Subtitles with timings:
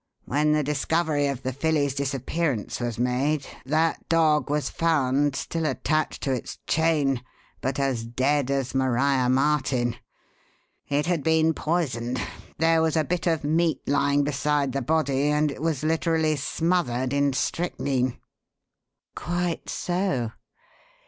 [0.25, 6.23] When the discovery of the filly's disappearance was made that dog was found still attached
[6.23, 7.21] to its chain,
[7.61, 9.95] but as dead as Maria Martin.
[10.87, 12.19] It had been poisoned.
[12.57, 17.13] There was a bit of meat lying beside the body and it was literally smothered
[17.13, 18.17] in strychnine."
[19.13, 20.31] "Quite so.